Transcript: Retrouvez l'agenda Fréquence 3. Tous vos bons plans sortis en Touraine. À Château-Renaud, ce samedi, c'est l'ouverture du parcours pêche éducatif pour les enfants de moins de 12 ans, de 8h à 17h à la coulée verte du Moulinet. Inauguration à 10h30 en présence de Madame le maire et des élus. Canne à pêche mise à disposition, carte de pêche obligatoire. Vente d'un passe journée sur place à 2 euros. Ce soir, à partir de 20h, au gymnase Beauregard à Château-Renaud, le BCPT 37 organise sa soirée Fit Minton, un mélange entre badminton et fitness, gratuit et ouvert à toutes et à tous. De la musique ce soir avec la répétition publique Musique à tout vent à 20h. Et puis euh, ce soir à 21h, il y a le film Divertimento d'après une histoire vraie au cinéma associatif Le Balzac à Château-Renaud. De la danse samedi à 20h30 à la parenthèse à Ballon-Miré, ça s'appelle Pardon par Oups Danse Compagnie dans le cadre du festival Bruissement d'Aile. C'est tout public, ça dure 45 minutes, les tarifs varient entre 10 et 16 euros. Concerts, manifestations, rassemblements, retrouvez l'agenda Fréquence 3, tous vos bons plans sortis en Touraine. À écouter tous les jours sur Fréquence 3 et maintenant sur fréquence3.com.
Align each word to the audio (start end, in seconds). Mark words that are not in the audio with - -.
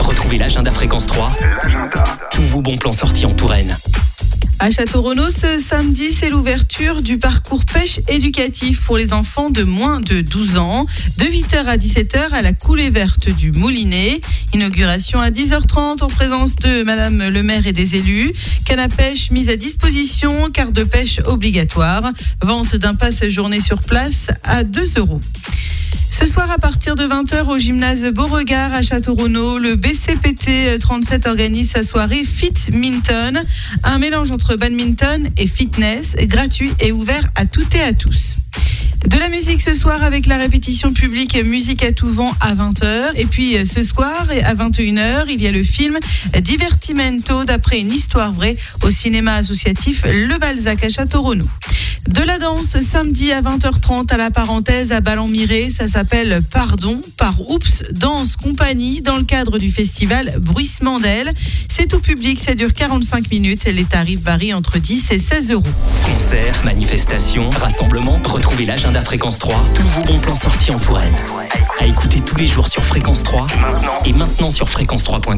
Retrouvez 0.00 0.36
l'agenda 0.36 0.72
Fréquence 0.72 1.06
3. 1.06 1.36
Tous 2.32 2.42
vos 2.42 2.60
bons 2.60 2.76
plans 2.76 2.92
sortis 2.92 3.24
en 3.24 3.32
Touraine. 3.32 3.78
À 4.58 4.72
Château-Renaud, 4.72 5.30
ce 5.30 5.60
samedi, 5.60 6.10
c'est 6.10 6.28
l'ouverture 6.28 7.02
du 7.02 7.18
parcours 7.18 7.64
pêche 7.64 8.00
éducatif 8.08 8.80
pour 8.80 8.98
les 8.98 9.12
enfants 9.12 9.50
de 9.50 9.62
moins 9.62 10.00
de 10.00 10.22
12 10.22 10.56
ans, 10.56 10.86
de 11.18 11.24
8h 11.24 11.66
à 11.66 11.76
17h 11.76 12.32
à 12.32 12.42
la 12.42 12.52
coulée 12.52 12.90
verte 12.90 13.28
du 13.28 13.52
Moulinet. 13.52 14.20
Inauguration 14.54 15.20
à 15.20 15.30
10h30 15.30 16.02
en 16.02 16.08
présence 16.08 16.56
de 16.56 16.82
Madame 16.82 17.28
le 17.28 17.42
maire 17.44 17.68
et 17.68 17.72
des 17.72 17.94
élus. 17.94 18.32
Canne 18.64 18.80
à 18.80 18.88
pêche 18.88 19.30
mise 19.30 19.48
à 19.50 19.54
disposition, 19.54 20.50
carte 20.50 20.72
de 20.72 20.82
pêche 20.82 21.20
obligatoire. 21.26 22.10
Vente 22.42 22.74
d'un 22.74 22.96
passe 22.96 23.24
journée 23.28 23.60
sur 23.60 23.78
place 23.78 24.26
à 24.42 24.64
2 24.64 24.94
euros. 24.96 25.20
Ce 26.12 26.26
soir, 26.26 26.50
à 26.50 26.58
partir 26.58 26.94
de 26.94 27.04
20h, 27.04 27.46
au 27.46 27.56
gymnase 27.56 28.04
Beauregard 28.12 28.74
à 28.74 28.82
Château-Renaud, 28.82 29.58
le 29.58 29.76
BCPT 29.76 30.78
37 30.78 31.26
organise 31.26 31.70
sa 31.70 31.82
soirée 31.82 32.22
Fit 32.22 32.52
Minton, 32.70 33.42
un 33.82 33.98
mélange 33.98 34.30
entre 34.30 34.56
badminton 34.56 35.30
et 35.38 35.46
fitness, 35.46 36.14
gratuit 36.24 36.70
et 36.80 36.92
ouvert 36.92 37.30
à 37.34 37.46
toutes 37.46 37.74
et 37.76 37.80
à 37.80 37.94
tous. 37.94 38.36
De 39.06 39.18
la 39.18 39.30
musique 39.30 39.62
ce 39.62 39.72
soir 39.72 40.02
avec 40.02 40.26
la 40.26 40.36
répétition 40.36 40.92
publique 40.92 41.42
Musique 41.42 41.82
à 41.82 41.92
tout 41.92 42.12
vent 42.12 42.30
à 42.40 42.54
20h. 42.54 43.12
Et 43.16 43.24
puis 43.24 43.56
euh, 43.56 43.64
ce 43.64 43.82
soir 43.82 44.26
à 44.44 44.54
21h, 44.54 45.24
il 45.30 45.42
y 45.42 45.46
a 45.46 45.50
le 45.50 45.62
film 45.62 45.98
Divertimento 46.40 47.44
d'après 47.44 47.80
une 47.80 47.92
histoire 47.92 48.32
vraie 48.32 48.56
au 48.82 48.90
cinéma 48.90 49.36
associatif 49.36 50.04
Le 50.04 50.38
Balzac 50.38 50.84
à 50.84 50.88
Château-Renaud. 50.90 51.48
De 52.08 52.22
la 52.22 52.38
danse 52.38 52.80
samedi 52.80 53.30
à 53.30 53.40
20h30 53.40 54.12
à 54.12 54.16
la 54.16 54.30
parenthèse 54.30 54.90
à 54.90 55.00
Ballon-Miré, 55.00 55.70
ça 55.70 55.86
s'appelle 55.86 56.42
Pardon 56.50 57.00
par 57.16 57.40
Oups 57.48 57.84
Danse 57.92 58.34
Compagnie 58.34 59.02
dans 59.02 59.16
le 59.16 59.24
cadre 59.24 59.58
du 59.58 59.70
festival 59.70 60.34
Bruissement 60.40 60.98
d'Aile. 60.98 61.32
C'est 61.70 61.86
tout 61.86 62.00
public, 62.00 62.40
ça 62.40 62.54
dure 62.54 62.72
45 62.74 63.30
minutes, 63.30 63.64
les 63.66 63.84
tarifs 63.84 64.20
varient 64.20 64.52
entre 64.52 64.78
10 64.78 65.12
et 65.12 65.18
16 65.18 65.52
euros. 65.52 65.62
Concerts, 66.04 66.64
manifestations, 66.64 67.48
rassemblements, 67.50 68.20
retrouvez 68.24 68.66
l'agenda 68.66 69.00
Fréquence 69.00 69.38
3, 69.38 69.70
tous 69.74 69.82
vos 69.82 70.02
bons 70.02 70.18
plans 70.18 70.34
sortis 70.34 70.72
en 70.72 70.78
Touraine. 70.78 71.14
À 71.78 71.86
écouter 71.86 72.20
tous 72.20 72.36
les 72.36 72.46
jours 72.46 72.68
sur 72.68 72.84
Fréquence 72.84 73.22
3 73.22 73.46
et 74.06 74.12
maintenant 74.12 74.50
sur 74.50 74.66
fréquence3.com. 74.66 75.22